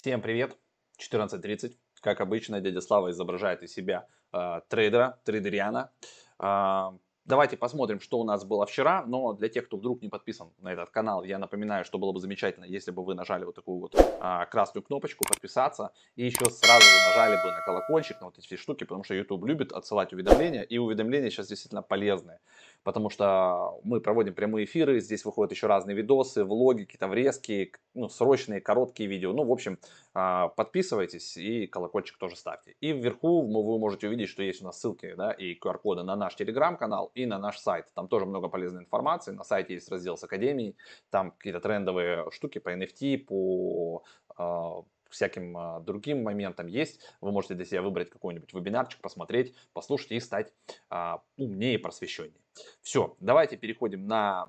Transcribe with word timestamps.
Всем 0.00 0.22
привет! 0.22 0.56
14.30. 1.00 1.72
Как 2.00 2.20
обычно, 2.20 2.60
дядя 2.60 2.80
Слава 2.80 3.10
изображает 3.10 3.64
из 3.64 3.72
себя 3.72 4.06
э, 4.32 4.60
трейдера, 4.68 5.20
трейдериана. 5.24 5.90
Э, 6.38 6.90
Давайте 7.28 7.58
посмотрим, 7.58 8.00
что 8.00 8.18
у 8.18 8.24
нас 8.24 8.46
было 8.46 8.64
вчера, 8.64 9.04
но 9.04 9.34
для 9.34 9.50
тех, 9.50 9.66
кто 9.66 9.76
вдруг 9.76 10.00
не 10.00 10.08
подписан 10.08 10.50
на 10.60 10.72
этот 10.72 10.88
канал, 10.88 11.24
я 11.24 11.38
напоминаю, 11.38 11.84
что 11.84 11.98
было 11.98 12.10
бы 12.10 12.20
замечательно, 12.20 12.64
если 12.64 12.90
бы 12.90 13.04
вы 13.04 13.14
нажали 13.14 13.44
вот 13.44 13.54
такую 13.54 13.80
вот 13.80 13.94
а, 14.18 14.46
красную 14.46 14.82
кнопочку 14.82 15.26
подписаться 15.28 15.92
и 16.16 16.24
еще 16.24 16.46
сразу 16.46 16.86
нажали 17.10 17.36
бы 17.44 17.50
на 17.50 17.60
колокольчик, 17.66 18.18
на 18.22 18.28
вот 18.28 18.38
эти 18.38 18.46
все 18.46 18.56
штуки, 18.56 18.84
потому 18.84 19.04
что 19.04 19.12
YouTube 19.12 19.44
любит 19.44 19.72
отсылать 19.72 20.10
уведомления, 20.14 20.62
и 20.62 20.78
уведомления 20.78 21.28
сейчас 21.28 21.48
действительно 21.48 21.82
полезные, 21.82 22.40
потому 22.88 23.10
что 23.10 23.78
мы 23.84 24.00
проводим 24.00 24.32
прямые 24.32 24.64
эфиры, 24.64 24.98
здесь 25.00 25.26
выходят 25.26 25.52
еще 25.52 25.66
разные 25.66 25.94
видосы, 25.94 26.42
влоги, 26.42 26.84
какие-то 26.84 27.06
врезки, 27.06 27.74
ну, 27.92 28.08
срочные, 28.08 28.62
короткие 28.62 29.10
видео, 29.10 29.34
ну, 29.34 29.44
в 29.44 29.52
общем, 29.52 29.78
а, 30.14 30.48
подписывайтесь 30.48 31.36
и 31.36 31.66
колокольчик 31.66 32.16
тоже 32.16 32.36
ставьте. 32.36 32.76
И 32.80 32.92
вверху 32.92 33.42
вы 33.42 33.78
можете 33.78 34.08
увидеть, 34.08 34.30
что 34.30 34.42
есть 34.42 34.62
у 34.62 34.64
нас 34.64 34.80
ссылки 34.80 35.12
да, 35.18 35.32
и 35.32 35.54
QR-коды 35.54 36.02
на 36.02 36.16
наш 36.16 36.34
телеграм-канал 36.34 37.10
и 37.14 37.26
на 37.26 37.38
наш 37.38 37.58
сайт. 37.58 37.88
Там 37.94 38.08
тоже 38.08 38.24
много 38.24 38.48
полезной 38.48 38.84
информации. 38.84 39.32
На 39.32 39.44
сайте 39.44 39.74
есть 39.74 39.90
раздел 39.90 40.16
с 40.16 40.24
академией, 40.24 40.74
там 41.10 41.32
какие-то 41.32 41.60
трендовые 41.60 42.30
штуки 42.30 42.58
по 42.58 42.70
NFT, 42.74 43.18
по 43.18 44.02
э, 44.38 44.82
всяким 45.08 45.56
э, 45.56 45.80
другим 45.80 46.22
моментам 46.22 46.66
есть. 46.66 47.00
Вы 47.20 47.32
можете 47.32 47.54
для 47.54 47.64
себя 47.64 47.82
выбрать 47.82 48.10
какой-нибудь 48.10 48.52
вебинарчик, 48.52 49.00
посмотреть, 49.00 49.54
послушать 49.72 50.12
и 50.12 50.20
стать 50.20 50.52
э, 50.90 51.14
умнее 51.36 51.74
и 51.74 51.78
просвещеннее. 51.78 52.40
Все, 52.82 53.16
давайте 53.20 53.56
переходим 53.56 54.06
на 54.06 54.48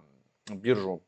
биржу 0.50 1.03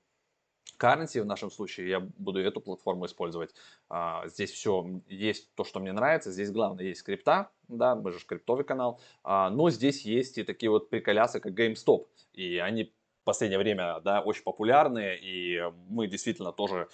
currency 0.81 1.21
в 1.21 1.25
нашем 1.25 1.51
случае, 1.51 1.89
я 1.89 1.99
буду 1.99 2.39
эту 2.39 2.59
платформу 2.59 3.05
использовать. 3.05 3.53
А, 3.89 4.27
здесь 4.27 4.51
все 4.51 5.01
есть 5.07 5.53
то, 5.53 5.63
что 5.63 5.79
мне 5.79 5.91
нравится. 5.91 6.31
Здесь 6.31 6.51
главное 6.51 6.85
есть 6.85 7.03
крипта, 7.03 7.51
да, 7.67 7.95
мы 7.95 8.11
же 8.11 8.19
криптовый 8.25 8.65
канал. 8.65 8.99
А, 9.23 9.49
но 9.49 9.69
здесь 9.69 10.05
есть 10.05 10.37
и 10.37 10.43
такие 10.43 10.69
вот 10.69 10.89
приколясы, 10.89 11.39
как 11.39 11.53
GameStop. 11.53 12.07
И 12.33 12.57
они 12.57 12.85
в 12.85 13.23
последнее 13.23 13.59
время, 13.59 13.99
да, 14.01 14.21
очень 14.21 14.43
популярные. 14.43 15.19
И 15.21 15.61
мы 15.89 16.07
действительно 16.07 16.51
тоже 16.51 16.89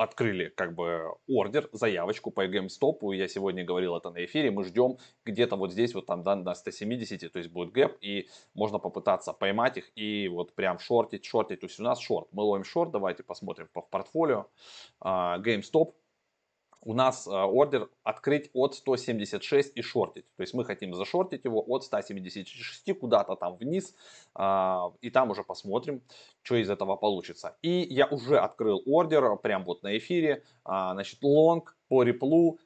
открыли 0.00 0.48
как 0.48 0.74
бы 0.74 1.14
ордер, 1.28 1.68
заявочку 1.72 2.30
по 2.30 2.46
GameStop. 2.46 3.14
Я 3.14 3.28
сегодня 3.28 3.64
говорил 3.64 3.94
это 3.96 4.10
на 4.10 4.24
эфире. 4.24 4.50
Мы 4.50 4.64
ждем 4.64 4.96
где-то 5.26 5.56
вот 5.56 5.72
здесь 5.72 5.94
вот 5.94 6.06
там 6.06 6.22
да, 6.22 6.36
на 6.36 6.54
170, 6.54 7.30
то 7.30 7.38
есть 7.38 7.50
будет 7.50 7.72
гэп, 7.72 7.98
и 8.00 8.28
можно 8.54 8.78
попытаться 8.78 9.34
поймать 9.34 9.76
их 9.76 9.90
и 9.94 10.28
вот 10.28 10.54
прям 10.54 10.78
шортить, 10.78 11.26
шортить. 11.26 11.60
То 11.60 11.66
есть 11.66 11.78
у 11.78 11.82
нас 11.82 12.00
шорт. 12.00 12.28
Мы 12.32 12.42
ловим 12.42 12.64
шорт, 12.64 12.92
давайте 12.92 13.22
посмотрим 13.22 13.68
по 13.72 13.82
портфолио. 13.82 14.46
GameStop 15.02 15.92
у 16.82 16.94
нас 16.94 17.26
э, 17.26 17.30
ордер 17.30 17.90
открыть 18.02 18.50
от 18.54 18.74
176 18.74 19.72
и 19.74 19.82
шортить. 19.82 20.24
То 20.36 20.42
есть 20.42 20.54
мы 20.54 20.64
хотим 20.64 20.94
зашортить 20.94 21.44
его 21.44 21.62
от 21.66 21.84
176 21.84 22.98
куда-то 22.98 23.36
там 23.36 23.56
вниз. 23.56 23.94
А, 24.34 24.92
и 25.00 25.10
там 25.10 25.30
уже 25.30 25.44
посмотрим, 25.44 26.02
что 26.42 26.56
из 26.56 26.70
этого 26.70 26.96
получится. 26.96 27.56
И 27.62 27.86
я 27.90 28.06
уже 28.06 28.38
открыл 28.38 28.82
ордер 28.86 29.36
прямо 29.36 29.64
вот 29.64 29.82
на 29.82 29.96
эфире. 29.98 30.42
А, 30.64 30.94
значит, 30.94 31.22
лонг 31.22 31.76
по 31.88 32.02
реплу 32.02 32.58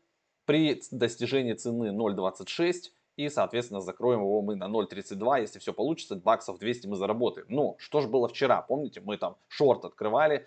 при 0.45 0.81
достижении 0.91 1.55
цены 1.55 1.87
0.26 1.87 2.93
и, 3.17 3.29
соответственно, 3.29 3.81
закроем 3.81 4.21
его 4.21 4.43
мы 4.43 4.57
на 4.57 4.65
0.32, 4.65 5.41
если 5.41 5.59
все 5.59 5.73
получится, 5.73 6.17
баксов 6.17 6.59
200 6.59 6.89
мы 6.89 6.97
заработаем. 6.97 7.47
Но 7.49 7.77
что 7.79 8.01
же 8.01 8.09
было 8.09 8.29
вчера? 8.29 8.61
Помните, 8.63 9.01
мы 9.01 9.17
там 9.17 9.37
шорт 9.49 9.85
открывали, 9.85 10.47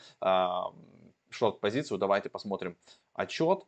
шорт-позицию, 1.29 1.97
давайте 1.97 2.29
посмотрим 2.29 2.77
отчет. 3.17 3.65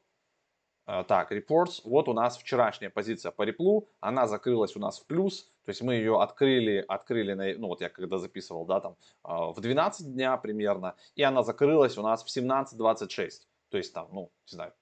Э, 0.86 1.04
так, 1.08 1.32
reports, 1.32 1.82
вот 1.84 2.08
у 2.08 2.14
нас 2.14 2.38
вчерашняя 2.38 2.90
позиция 2.90 3.32
по 3.32 3.44
реплу, 3.44 3.90
она 4.00 4.26
закрылась 4.26 4.76
у 4.76 4.80
нас 4.80 5.00
в 5.00 5.06
плюс, 5.06 5.44
то 5.66 5.70
есть 5.70 5.82
мы 5.82 5.96
ее 5.96 6.22
открыли, 6.22 6.84
открыли, 6.88 7.34
на, 7.34 7.54
ну 7.60 7.68
вот 7.68 7.82
я 7.82 7.90
когда 7.90 8.18
записывал, 8.18 8.66
да, 8.66 8.80
там 8.80 8.96
э, 9.24 9.28
в 9.28 9.60
12 9.60 10.14
дня 10.14 10.36
примерно, 10.38 10.96
и 11.16 11.22
она 11.22 11.44
закрылась 11.44 11.98
у 11.98 12.02
нас 12.02 12.24
в 12.24 12.36
17.26, 12.36 13.30
то 13.70 13.78
есть 13.78 13.94
там, 13.94 14.08
ну, 14.12 14.32
не 14.48 14.56
знаю, 14.56 14.74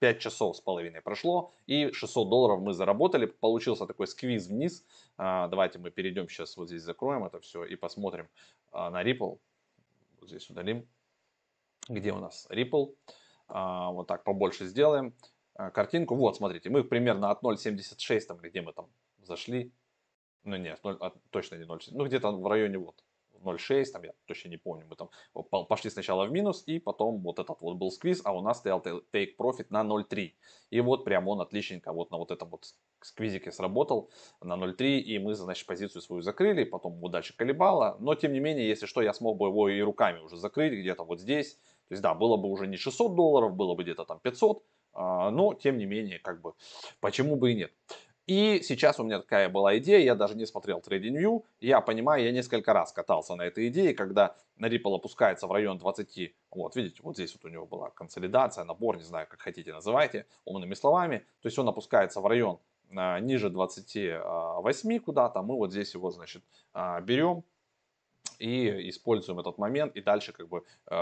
5 0.00 0.18
часов 0.20 0.56
с 0.56 0.60
половиной 0.60 1.02
прошло, 1.02 1.52
и 1.66 1.92
600 1.92 2.28
долларов 2.28 2.60
мы 2.60 2.72
заработали, 2.72 3.26
получился 3.26 3.86
такой 3.86 4.08
сквиз 4.08 4.48
вниз, 4.48 4.84
э, 5.18 5.46
давайте 5.48 5.78
мы 5.78 5.92
перейдем 5.92 6.28
сейчас, 6.28 6.56
вот 6.56 6.68
здесь 6.68 6.82
закроем 6.82 7.24
это 7.24 7.38
все 7.40 7.64
и 7.64 7.76
посмотрим 7.76 8.28
на 8.72 9.04
Ripple, 9.04 9.38
вот 10.20 10.28
здесь 10.28 10.50
удалим, 10.50 10.88
где 11.88 12.12
у 12.12 12.18
нас 12.18 12.48
Ripple, 12.50 12.92
а, 13.06 13.12
вот 13.48 14.06
так 14.06 14.24
побольше 14.24 14.66
сделаем 14.66 15.14
а, 15.58 15.70
картинку. 15.70 16.14
Вот, 16.14 16.36
смотрите, 16.36 16.70
мы 16.70 16.84
примерно 16.84 17.30
от 17.30 17.42
0.76, 17.42 18.20
там, 18.20 18.38
где 18.38 18.62
мы 18.62 18.72
там 18.72 18.88
зашли, 19.18 19.72
ну 20.44 20.56
нет, 20.56 20.78
0, 20.84 20.96
а, 21.00 21.12
точно 21.30 21.56
не 21.56 21.64
0.7, 21.64 21.90
ну 21.92 22.06
где-то 22.06 22.30
в 22.30 22.46
районе 22.46 22.78
вот 22.78 23.02
0.6, 23.42 23.84
там 23.92 24.04
я 24.04 24.12
точно 24.26 24.50
не 24.50 24.56
помню, 24.56 24.86
мы 24.88 24.96
там 24.96 25.10
пошли 25.66 25.90
сначала 25.90 26.26
в 26.26 26.30
минус, 26.30 26.62
и 26.66 26.78
потом 26.78 27.20
вот 27.22 27.40
этот 27.40 27.60
вот 27.60 27.76
был 27.76 27.90
сквиз, 27.90 28.20
а 28.24 28.32
у 28.32 28.40
нас 28.40 28.58
стоял 28.58 28.80
take 28.80 29.36
profit 29.36 29.66
на 29.70 29.82
0.3. 29.82 30.32
И 30.70 30.80
вот 30.80 31.04
прям 31.04 31.26
он 31.28 31.40
отличненько 31.40 31.92
вот 31.92 32.10
на 32.10 32.18
вот 32.18 32.30
этом 32.30 32.50
вот 32.50 32.66
сквизике 33.00 33.50
сработал 33.50 34.10
на 34.40 34.54
0.3, 34.54 34.98
и 34.98 35.18
мы, 35.18 35.34
значит, 35.34 35.66
позицию 35.66 36.02
свою 36.02 36.22
закрыли, 36.22 36.64
потом 36.64 36.96
его 36.96 37.08
дальше 37.08 37.36
колебало, 37.36 37.96
но 37.98 38.14
тем 38.14 38.32
не 38.32 38.40
менее, 38.40 38.68
если 38.68 38.86
что, 38.86 39.02
я 39.02 39.12
смог 39.12 39.38
бы 39.38 39.48
его 39.48 39.68
и 39.68 39.80
руками 39.80 40.20
уже 40.20 40.36
закрыть, 40.36 40.72
где-то 40.72 41.04
вот 41.04 41.20
здесь, 41.20 41.58
то 41.88 41.92
есть, 41.94 42.02
да, 42.02 42.14
было 42.14 42.36
бы 42.36 42.48
уже 42.48 42.66
не 42.66 42.76
600 42.76 43.14
долларов, 43.14 43.54
было 43.54 43.74
бы 43.74 43.82
где-то 43.82 44.04
там 44.04 44.20
500, 44.20 44.62
а, 44.92 45.30
но, 45.30 45.54
тем 45.54 45.78
не 45.78 45.86
менее, 45.86 46.18
как 46.18 46.40
бы, 46.40 46.52
почему 47.00 47.36
бы 47.36 47.52
и 47.52 47.54
нет. 47.54 47.72
И 48.26 48.60
сейчас 48.62 49.00
у 49.00 49.04
меня 49.04 49.20
такая 49.20 49.48
была 49.48 49.78
идея, 49.78 50.00
я 50.00 50.14
даже 50.14 50.34
не 50.36 50.44
смотрел 50.44 50.80
TradingView, 50.80 51.44
я 51.60 51.80
понимаю, 51.80 52.22
я 52.22 52.30
несколько 52.30 52.74
раз 52.74 52.92
катался 52.92 53.36
на 53.36 53.42
этой 53.42 53.68
идее, 53.68 53.94
когда 53.94 54.36
Ripple 54.58 54.96
опускается 54.96 55.46
в 55.46 55.52
район 55.52 55.78
20, 55.78 56.34
вот 56.50 56.76
видите, 56.76 57.00
вот 57.02 57.14
здесь 57.14 57.32
вот 57.32 57.46
у 57.46 57.48
него 57.48 57.64
была 57.64 57.88
консолидация, 57.88 58.64
набор, 58.64 58.98
не 58.98 59.02
знаю, 59.02 59.26
как 59.30 59.40
хотите 59.40 59.72
называйте, 59.72 60.26
умными 60.44 60.74
словами, 60.74 61.24
то 61.40 61.46
есть 61.46 61.58
он 61.58 61.68
опускается 61.68 62.20
в 62.20 62.26
район 62.26 62.58
а, 62.94 63.18
ниже 63.18 63.48
28 63.48 64.98
куда-то, 65.00 65.40
мы 65.40 65.56
вот 65.56 65.70
здесь 65.70 65.94
его, 65.94 66.10
значит, 66.10 66.42
а, 66.74 67.00
берем, 67.00 67.44
и 68.38 68.88
используем 68.88 69.38
этот 69.38 69.58
момент, 69.58 69.96
и 69.96 70.00
дальше 70.00 70.32
как 70.32 70.48
бы 70.48 70.64
э, 70.86 70.94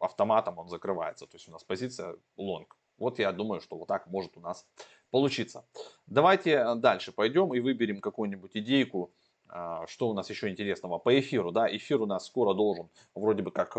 автоматом 0.00 0.58
он 0.58 0.68
закрывается. 0.68 1.26
То 1.26 1.36
есть 1.36 1.48
у 1.48 1.52
нас 1.52 1.64
позиция 1.64 2.16
long. 2.36 2.66
Вот 2.98 3.18
я 3.18 3.32
думаю, 3.32 3.60
что 3.60 3.76
вот 3.76 3.88
так 3.88 4.06
может 4.06 4.36
у 4.36 4.40
нас 4.40 4.66
получиться. 5.10 5.64
Давайте 6.06 6.50
э, 6.50 6.74
дальше 6.74 7.12
пойдем 7.12 7.54
и 7.54 7.60
выберем 7.60 8.00
какую-нибудь 8.00 8.56
идейку, 8.56 9.12
э, 9.48 9.84
что 9.86 10.10
у 10.10 10.14
нас 10.14 10.28
еще 10.30 10.48
интересного 10.48 10.98
по 10.98 11.18
эфиру. 11.18 11.50
Да, 11.50 11.66
эфир 11.74 12.02
у 12.02 12.06
нас 12.06 12.26
скоро 12.26 12.54
должен 12.54 12.88
вроде 13.14 13.42
бы 13.42 13.50
как 13.50 13.76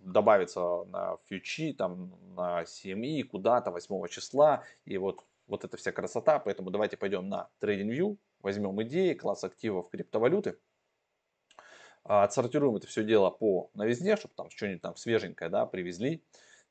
добавиться 0.00 0.84
на 0.84 1.16
фьючи, 1.26 1.72
там 1.72 2.12
на 2.36 2.62
CME 2.62 3.24
куда-то 3.24 3.70
8 3.70 4.08
числа. 4.08 4.62
И 4.84 4.96
вот, 4.98 5.24
вот 5.48 5.64
эта 5.64 5.76
вся 5.76 5.90
красота. 5.90 6.38
Поэтому 6.38 6.70
давайте 6.70 6.96
пойдем 6.96 7.28
на 7.28 7.48
TradingView, 7.60 8.16
возьмем 8.40 8.80
идеи, 8.82 9.14
класс 9.14 9.42
активов 9.42 9.90
криптовалюты. 9.90 10.56
Отсортируем 12.04 12.76
это 12.76 12.86
все 12.86 13.04
дело 13.04 13.30
по 13.30 13.70
новизне, 13.74 14.16
чтобы 14.16 14.34
там 14.34 14.50
что-нибудь 14.50 14.82
там 14.82 14.96
свеженькое 14.96 15.50
да, 15.50 15.66
привезли. 15.66 16.24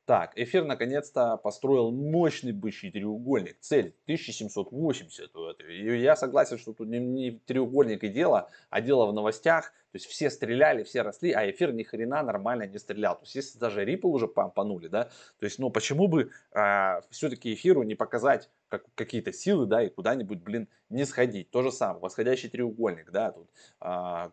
Так, 0.09 0.31
эфир 0.35 0.65
наконец-то 0.65 1.37
построил 1.37 1.91
мощный 1.91 2.51
бычий 2.51 2.89
треугольник. 2.89 3.59
Цель 3.59 3.93
1780. 4.05 5.31
И 5.69 5.99
я 5.99 6.15
согласен, 6.15 6.57
что 6.57 6.73
тут 6.73 6.87
не, 6.87 7.39
треугольник 7.45 8.03
и 8.03 8.07
дело, 8.07 8.49
а 8.71 8.81
дело 8.81 9.05
в 9.05 9.13
новостях. 9.13 9.65
То 9.91 9.97
есть 9.97 10.07
все 10.07 10.31
стреляли, 10.31 10.81
все 10.81 11.03
росли, 11.03 11.31
а 11.31 11.47
эфир 11.51 11.73
ни 11.73 11.83
хрена 11.83 12.23
нормально 12.23 12.65
не 12.65 12.79
стрелял. 12.79 13.17
То 13.17 13.21
есть 13.25 13.35
если 13.35 13.59
даже 13.59 13.85
Ripple 13.85 14.07
уже 14.07 14.27
помпанули, 14.27 14.87
да, 14.87 15.11
то 15.37 15.45
есть 15.45 15.59
ну 15.59 15.69
почему 15.69 16.07
бы 16.07 16.31
а, 16.53 17.01
все-таки 17.11 17.53
эфиру 17.53 17.83
не 17.83 17.93
показать 17.93 18.49
как, 18.67 18.85
какие-то 18.95 19.31
силы, 19.31 19.67
да, 19.67 19.83
и 19.83 19.89
куда-нибудь, 19.89 20.39
блин, 20.41 20.67
не 20.89 21.05
сходить. 21.05 21.51
То 21.51 21.61
же 21.61 21.71
самое, 21.71 22.01
восходящий 22.01 22.49
треугольник, 22.49 23.11
да, 23.11 23.31
тут, 23.31 23.47
а, 23.79 24.31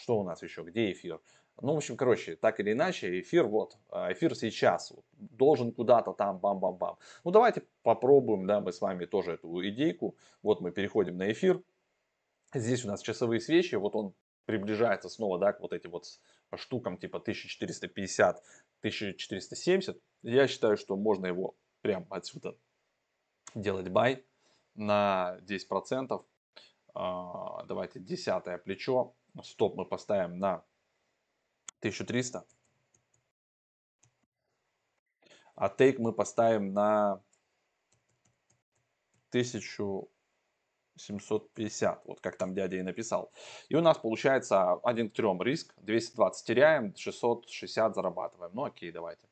что 0.00 0.20
у 0.20 0.22
нас 0.22 0.44
еще, 0.44 0.62
где 0.62 0.92
эфир? 0.92 1.18
Ну, 1.60 1.74
в 1.74 1.76
общем, 1.76 1.96
короче, 1.96 2.36
так 2.36 2.60
или 2.60 2.72
иначе, 2.72 3.20
эфир 3.20 3.46
вот, 3.46 3.78
а, 3.90 4.12
эфир 4.12 4.36
сейчас 4.36 4.92
должен 5.12 5.72
куда-то 5.72 6.12
там 6.12 6.38
бам-бам-бам. 6.38 6.98
Ну, 7.24 7.30
давайте 7.30 7.64
попробуем, 7.82 8.46
да, 8.46 8.60
мы 8.60 8.72
с 8.72 8.80
вами 8.80 9.06
тоже 9.06 9.32
эту 9.32 9.66
идейку. 9.68 10.16
Вот 10.42 10.60
мы 10.60 10.70
переходим 10.70 11.16
на 11.16 11.32
эфир. 11.32 11.60
Здесь 12.54 12.84
у 12.84 12.88
нас 12.88 13.02
часовые 13.02 13.40
свечи, 13.40 13.74
вот 13.74 13.96
он 13.96 14.14
приближается 14.46 15.08
снова, 15.08 15.38
да, 15.38 15.52
к 15.52 15.60
вот 15.60 15.72
этим 15.72 15.90
вот 15.90 16.06
штукам 16.54 16.96
типа 16.96 17.18
1450, 17.18 18.36
1470. 18.80 20.00
Я 20.22 20.46
считаю, 20.46 20.76
что 20.76 20.96
можно 20.96 21.26
его 21.26 21.56
прям 21.82 22.06
отсюда 22.08 22.56
делать 23.54 23.88
бай 23.88 24.24
на 24.74 25.38
10%. 25.42 26.24
А, 26.94 27.64
давайте 27.64 27.98
десятое 27.98 28.58
плечо. 28.58 29.14
Стоп 29.42 29.76
мы 29.76 29.84
поставим 29.84 30.38
на 30.38 30.64
1300. 31.80 32.44
а 35.58 35.68
тейк 35.68 35.98
мы 35.98 36.12
поставим 36.12 36.72
на 36.72 37.20
1750, 39.30 42.04
вот 42.04 42.20
как 42.20 42.38
там 42.38 42.54
дядя 42.54 42.76
и 42.76 42.82
написал. 42.82 43.32
И 43.68 43.74
у 43.74 43.80
нас 43.80 43.98
получается 43.98 44.74
1 44.84 45.10
к 45.10 45.14
3 45.14 45.26
риск, 45.40 45.74
220 45.78 46.46
теряем, 46.46 46.94
660 46.94 47.92
зарабатываем. 47.92 48.52
Ну 48.54 48.62
окей, 48.64 48.92
давайте. 48.92 49.26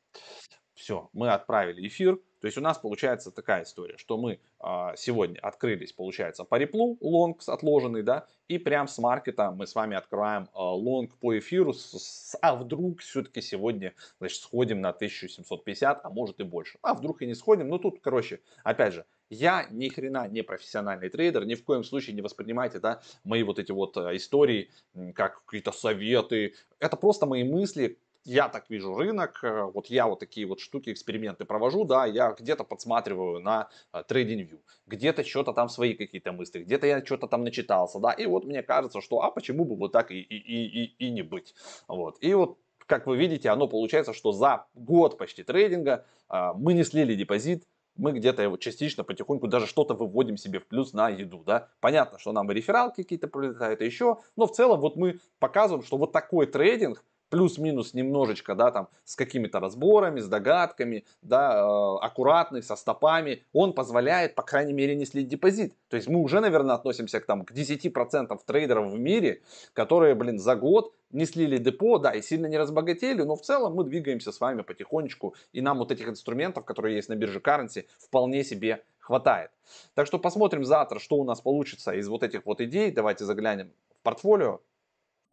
Все, 0.77 1.09
мы 1.11 1.31
отправили 1.31 1.87
эфир. 1.87 2.19
То 2.39 2.45
есть 2.45 2.55
у 2.55 2.61
нас 2.61 2.77
получается 2.77 3.31
такая 3.31 3.63
история, 3.63 3.97
что 3.97 4.15
мы 4.15 4.39
а, 4.59 4.95
сегодня 4.95 5.39
открылись, 5.39 5.91
получается, 5.91 6.43
по 6.43 6.55
реплу, 6.55 6.95
лонг 7.01 7.41
отложенный, 7.47 8.03
да, 8.03 8.27
и 8.47 8.59
прям 8.59 8.87
с 8.87 8.99
маркета 8.99 9.49
мы 9.49 9.65
с 9.65 9.73
вами 9.73 9.97
открываем 9.97 10.47
а, 10.53 10.75
лонг 10.75 11.17
по 11.17 11.35
эфиру, 11.35 11.73
с, 11.73 11.97
с, 11.97 12.37
а 12.39 12.55
вдруг 12.55 12.99
все-таки 12.99 13.41
сегодня, 13.41 13.95
значит, 14.19 14.39
сходим 14.39 14.79
на 14.79 14.89
1750, 14.89 16.01
а 16.05 16.09
может 16.11 16.39
и 16.39 16.43
больше. 16.43 16.77
А 16.83 16.93
вдруг 16.93 17.23
и 17.23 17.25
не 17.25 17.33
сходим, 17.33 17.69
ну 17.69 17.79
тут, 17.79 17.99
короче, 17.99 18.39
опять 18.63 18.93
же, 18.93 19.05
я 19.31 19.67
ни 19.71 19.89
хрена 19.89 20.27
не 20.27 20.43
профессиональный 20.43 21.09
трейдер, 21.09 21.43
ни 21.43 21.55
в 21.55 21.63
коем 21.63 21.83
случае 21.83 22.15
не 22.15 22.21
воспринимайте, 22.21 22.79
да, 22.79 23.01
мои 23.23 23.41
вот 23.41 23.57
эти 23.57 23.71
вот 23.71 23.97
а, 23.97 24.15
истории, 24.15 24.69
как 25.15 25.43
какие-то 25.45 25.71
советы. 25.71 26.53
Это 26.79 26.97
просто 26.97 27.25
мои 27.25 27.43
мысли, 27.43 27.97
я 28.27 28.49
так 28.49 28.69
вижу 28.69 28.95
рынок, 28.95 29.39
э, 29.43 29.63
вот 29.63 29.87
я 29.87 30.07
вот 30.07 30.19
такие 30.19 30.45
вот 30.45 30.59
штуки, 30.59 30.91
эксперименты 30.91 31.45
провожу, 31.45 31.85
да, 31.85 32.05
я 32.05 32.35
где-то 32.37 32.63
подсматриваю 32.63 33.39
на 33.39 33.69
TradingView, 33.93 34.55
э, 34.55 34.59
где-то 34.85 35.23
что-то 35.23 35.53
там 35.53 35.69
свои 35.69 35.93
какие-то 35.93 36.31
мысли, 36.33 36.63
где-то 36.63 36.87
я 36.87 37.03
что-то 37.05 37.27
там 37.27 37.43
начитался, 37.43 37.99
да, 37.99 38.11
и 38.11 38.25
вот 38.25 38.45
мне 38.45 38.63
кажется, 38.63 39.01
что, 39.01 39.21
а 39.21 39.31
почему 39.31 39.65
бы 39.65 39.75
вот 39.75 39.91
так 39.93 40.11
и, 40.11 40.19
и, 40.19 40.35
и, 40.35 40.95
и 40.97 41.09
не 41.09 41.21
быть, 41.21 41.55
вот, 41.87 42.17
и 42.21 42.33
вот 42.33 42.57
как 42.85 43.05
вы 43.05 43.17
видите, 43.17 43.49
оно 43.49 43.67
получается, 43.67 44.13
что 44.13 44.31
за 44.31 44.65
год 44.73 45.17
почти 45.17 45.43
трейдинга 45.43 46.05
э, 46.29 46.51
мы 46.55 46.73
не 46.73 46.83
слили 46.83 47.15
депозит, 47.15 47.65
мы 47.97 48.11
где-то 48.11 48.43
его 48.43 48.57
частично, 48.57 49.03
потихоньку 49.03 49.47
даже 49.47 49.67
что-то 49.67 49.93
выводим 49.93 50.37
себе 50.37 50.59
в 50.59 50.67
плюс 50.67 50.93
на 50.93 51.09
еду, 51.09 51.43
да. 51.45 51.69
Понятно, 51.79 52.19
что 52.19 52.31
нам 52.31 52.49
и 52.51 52.53
рефералки 52.53 53.03
какие-то 53.03 53.27
прилетают, 53.27 53.81
и 53.81 53.85
еще, 53.85 54.17
но 54.35 54.47
в 54.47 54.51
целом 54.51 54.79
вот 54.79 54.95
мы 54.95 55.19
показываем, 55.39 55.83
что 55.83 55.97
вот 55.97 56.11
такой 56.11 56.45
трейдинг, 56.45 57.03
плюс-минус 57.29 57.93
немножечко, 57.93 58.55
да, 58.55 58.71
там, 58.71 58.87
с 59.03 59.15
какими-то 59.15 59.59
разборами, 59.59 60.19
с 60.19 60.27
догадками, 60.27 61.05
да, 61.21 61.59
э, 61.59 62.05
аккуратный, 62.05 62.63
со 62.63 62.75
стопами, 62.75 63.43
он 63.53 63.73
позволяет, 63.73 64.35
по 64.35 64.43
крайней 64.43 64.73
мере, 64.73 64.95
не 64.95 65.05
слить 65.05 65.27
депозит. 65.27 65.75
То 65.89 65.97
есть 65.97 66.07
мы 66.07 66.21
уже, 66.21 66.39
наверное, 66.39 66.75
относимся 66.75 67.19
к, 67.19 67.25
там, 67.25 67.43
к 67.45 67.51
10% 67.51 68.39
трейдеров 68.45 68.91
в 68.91 68.99
мире, 68.99 69.41
которые, 69.73 70.15
блин, 70.15 70.39
за 70.39 70.55
год 70.55 70.93
не 71.11 71.25
слили 71.25 71.57
депо, 71.57 71.97
да, 71.99 72.11
и 72.11 72.21
сильно 72.21 72.47
не 72.47 72.57
разбогатели, 72.57 73.21
но 73.21 73.35
в 73.35 73.41
целом 73.41 73.75
мы 73.75 73.83
двигаемся 73.83 74.31
с 74.31 74.39
вами 74.39 74.61
потихонечку, 74.61 75.35
и 75.53 75.61
нам 75.61 75.77
вот 75.77 75.91
этих 75.91 76.07
инструментов, 76.07 76.65
которые 76.65 76.95
есть 76.95 77.09
на 77.09 77.15
бирже 77.15 77.39
Currency, 77.39 77.85
вполне 77.99 78.43
себе 78.43 78.83
хватает. 78.99 79.51
Так 79.95 80.05
что 80.05 80.19
посмотрим 80.19 80.65
завтра, 80.65 80.99
что 80.99 81.15
у 81.15 81.23
нас 81.23 81.39
получится 81.39 81.93
из 81.93 82.07
вот 82.09 82.23
этих 82.23 82.45
вот 82.45 82.59
идей. 82.59 82.91
Давайте 82.91 83.23
заглянем 83.23 83.71
в 83.99 84.03
портфолио 84.03 84.59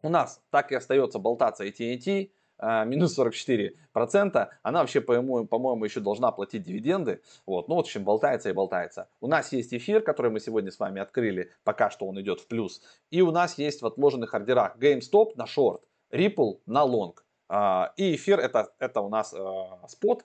у 0.05 0.11
нас 0.11 0.41
так 0.51 0.71
и 0.71 0.75
остается 0.75 1.19
болтаться 1.19 1.65
AT&T, 1.65 2.31
а, 2.59 2.85
минус 2.85 3.19
44%, 3.19 4.49
она 4.62 4.81
вообще, 4.81 5.01
по-моему, 5.01 5.47
по 5.47 5.85
еще 5.85 6.01
должна 6.01 6.31
платить 6.31 6.62
дивиденды. 6.62 7.23
Вот. 7.47 7.69
Ну, 7.69 7.77
в 7.77 7.79
общем, 7.79 8.05
болтается 8.05 8.51
и 8.51 8.53
болтается. 8.53 9.09
У 9.21 9.27
нас 9.27 9.51
есть 9.53 9.73
эфир, 9.73 10.03
который 10.03 10.31
мы 10.31 10.41
сегодня 10.41 10.71
с 10.71 10.79
вами 10.79 11.01
открыли, 11.01 11.51
пока 11.65 11.91
что 11.91 12.06
он 12.06 12.21
идет 12.21 12.41
в 12.41 12.47
плюс. 12.47 12.83
И 13.11 13.23
у 13.23 13.33
нас 13.33 13.59
есть 13.59 13.81
в 13.81 13.87
отложенных 13.87 14.35
ордерах 14.35 14.77
GameStop 14.77 15.33
на 15.37 15.47
шорт, 15.47 15.83
Ripple 16.12 16.61
на 16.67 16.85
лонг. 16.85 17.25
А, 17.49 17.95
и 17.97 18.15
эфир 18.15 18.39
это, 18.41 18.73
это 18.79 19.01
у 19.01 19.09
нас 19.09 19.35
а, 19.35 19.89
спот, 19.89 20.25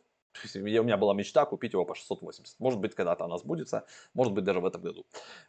у 0.56 0.60
меня 0.60 0.98
была 0.98 1.14
мечта 1.14 1.46
купить 1.46 1.74
его 1.74 1.86
по 1.86 1.96
680. 1.96 2.60
Может 2.60 2.80
быть, 2.80 2.96
когда-то 2.96 3.26
она 3.26 3.38
сбудется, 3.38 3.86
может 4.14 4.34
быть, 4.34 4.44
даже 4.44 4.60
в 4.60 4.66
этом 4.66 4.82
году. 4.82 5.06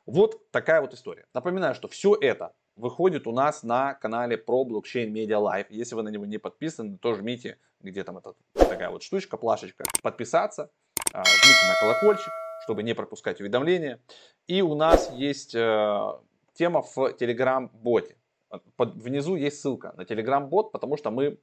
Вот 0.06 0.50
такая 0.50 0.80
вот 0.80 0.94
история. 0.94 1.26
Напоминаю, 1.34 1.74
что 1.74 1.88
все 1.88 2.16
это 2.20 2.54
выходит 2.76 3.26
у 3.26 3.32
нас 3.32 3.62
на 3.62 3.94
канале 3.94 4.36
про 4.36 4.64
блокчейн 4.64 5.14
Media 5.14 5.40
Live. 5.40 5.66
Если 5.70 5.94
вы 5.94 6.02
на 6.02 6.08
него 6.08 6.26
не 6.26 6.38
подписаны, 6.38 6.98
то 6.98 7.14
жмите, 7.14 7.58
где 7.80 8.04
там 8.04 8.18
эта 8.18 8.34
такая 8.54 8.90
вот 8.90 9.02
штучка, 9.02 9.36
плашечка, 9.36 9.84
подписаться, 10.02 10.70
а, 11.12 11.24
жмите 11.24 11.66
на 11.68 11.80
колокольчик, 11.80 12.32
чтобы 12.64 12.82
не 12.82 12.94
пропускать 12.94 13.40
уведомления. 13.40 14.00
И 14.46 14.62
у 14.62 14.74
нас 14.74 15.10
есть 15.12 15.54
э, 15.54 16.12
тема 16.54 16.82
в 16.82 16.96
Telegram-боте. 16.98 18.16
Внизу 18.78 19.36
есть 19.36 19.60
ссылка 19.60 19.92
на 19.96 20.02
Telegram-бот, 20.02 20.72
потому 20.72 20.96
что 20.96 21.10
мы 21.10 21.38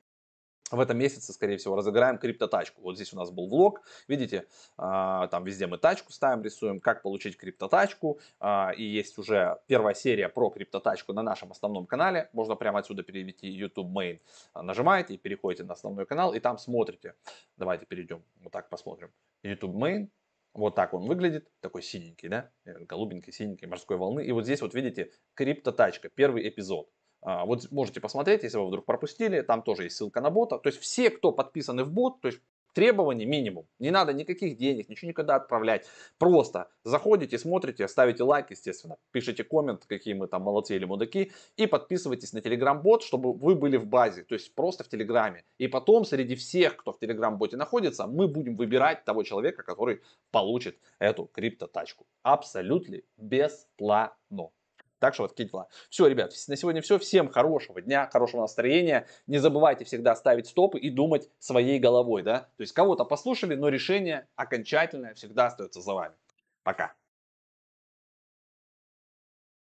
в 0.72 0.80
этом 0.80 0.98
месяце, 0.98 1.32
скорее 1.34 1.58
всего, 1.58 1.76
разыграем 1.76 2.18
криптотачку. 2.18 2.82
Вот 2.82 2.96
здесь 2.96 3.14
у 3.14 3.18
нас 3.18 3.32
был 3.32 3.48
влог, 3.48 3.82
видите, 4.08 4.48
а, 4.78 5.28
там 5.28 5.44
везде 5.44 5.68
мы 5.68 5.78
тачку 5.78 6.12
ставим, 6.12 6.44
рисуем, 6.44 6.80
как 6.80 7.02
получить 7.02 7.38
криптотачку. 7.38 8.20
А, 8.40 8.72
и 8.76 8.84
есть 8.84 9.18
уже 9.18 9.60
первая 9.68 9.96
серия 9.96 10.30
про 10.30 10.50
криптотачку 10.50 11.14
на 11.14 11.22
нашем 11.22 11.52
основном 11.52 11.86
канале. 11.86 12.30
Можно 12.34 12.56
прямо 12.56 12.80
отсюда 12.80 13.04
перевести 13.04 13.48
YouTube 13.48 13.88
Main. 13.88 14.20
Нажимаете 14.54 15.14
и 15.14 15.18
переходите 15.18 15.64
на 15.64 15.74
основной 15.74 16.06
канал 16.06 16.34
и 16.34 16.40
там 16.40 16.58
смотрите. 16.58 17.16
Давайте 17.56 17.86
перейдем, 17.86 18.24
вот 18.42 18.52
так 18.52 18.70
посмотрим. 18.70 19.12
YouTube 19.44 19.76
Main, 19.76 20.10
вот 20.54 20.76
так 20.76 20.94
он 20.94 21.06
выглядит, 21.06 21.50
такой 21.60 21.84
синенький, 21.84 22.30
да, 22.30 22.50
голубенький, 22.66 23.32
синенький, 23.32 23.68
морской 23.68 23.96
волны. 23.96 24.26
И 24.26 24.32
вот 24.32 24.44
здесь 24.44 24.62
вот 24.62 24.74
видите, 24.74 25.12
криптотачка, 25.36 26.10
первый 26.10 26.48
эпизод. 26.50 26.90
А, 27.22 27.46
вот 27.46 27.72
можете 27.72 28.00
посмотреть, 28.00 28.44
если 28.44 28.58
вы 28.58 28.68
вдруг 28.68 28.86
пропустили, 28.86 29.42
там 29.42 29.62
тоже 29.62 29.84
есть 29.84 29.98
ссылка 29.98 30.22
на 30.22 30.30
бота. 30.30 30.60
То 30.60 30.68
есть 30.70 30.80
все, 30.80 31.10
кто 31.10 31.32
подписаны 31.32 31.84
в 31.84 31.92
бот, 31.92 32.22
то 32.22 32.28
есть 32.28 32.40
требований 32.78 33.26
минимум. 33.26 33.66
Не 33.80 33.90
надо 33.90 34.14
никаких 34.14 34.56
денег, 34.56 34.88
ничего 34.88 35.10
никогда 35.10 35.36
отправлять. 35.36 35.88
Просто 36.20 36.70
заходите, 36.84 37.40
смотрите, 37.40 37.88
ставите 37.88 38.22
лайк, 38.22 38.52
естественно, 38.52 38.98
пишите 39.12 39.44
коммент, 39.44 39.86
какие 39.88 40.14
мы 40.14 40.28
там 40.28 40.44
молодцы 40.44 40.76
или 40.76 40.86
мудаки, 40.86 41.32
и 41.56 41.66
подписывайтесь 41.66 42.34
на 42.34 42.42
телеграм-бот, 42.42 43.02
чтобы 43.02 43.34
вы 43.34 43.56
были 43.56 43.78
в 43.78 43.88
базе, 43.88 44.24
то 44.24 44.36
есть 44.36 44.54
просто 44.54 44.84
в 44.84 44.90
телеграме. 44.90 45.44
И 45.58 45.68
потом 45.68 46.06
среди 46.06 46.36
всех, 46.36 46.78
кто 46.78 46.92
в 46.92 47.00
телеграм-боте 47.00 47.58
находится, 47.58 48.06
мы 48.06 48.28
будем 48.28 48.56
выбирать 48.56 49.06
того 49.06 49.24
человека, 49.24 49.64
который 49.64 50.04
получит 50.30 50.78
эту 51.00 51.26
криптотачку. 51.26 52.06
Абсолютно 52.22 52.98
бесплатно. 53.18 54.52
Так 55.00 55.14
что 55.14 55.24
вот 55.24 55.30
такие 55.30 55.48
дела. 55.50 55.68
Все, 55.90 56.08
ребят, 56.08 56.34
на 56.48 56.56
сегодня 56.56 56.82
все. 56.82 56.98
Всем 56.98 57.30
хорошего 57.30 57.82
дня, 57.82 58.10
хорошего 58.12 58.42
настроения. 58.42 59.08
Не 59.28 59.38
забывайте 59.38 59.86
всегда 59.86 60.16
ставить 60.16 60.48
стопы 60.48 60.80
и 60.80 60.90
думать 60.90 61.30
своей 61.40 61.80
головой, 61.80 62.24
да. 62.24 62.50
То 62.58 62.62
есть 62.62 62.74
кого-то 62.74 63.06
послушали, 63.06 63.56
но 63.56 63.70
решение 63.70 64.28
окончательное 64.36 65.14
всегда 65.14 65.48
остается 65.48 65.82
за 65.82 65.94
вами. 65.94 66.16
Пока. 66.64 66.96